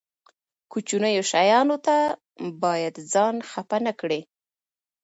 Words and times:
کوچنیو 0.71 1.23
شیانو 1.31 1.77
ته 1.85 1.97
باید 2.63 2.95
ځان 3.13 3.35
خپه 3.49 3.77
نه 3.85 3.93
کړي. 3.99 4.21